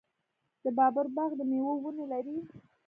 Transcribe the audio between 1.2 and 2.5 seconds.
د میوو ونې لري.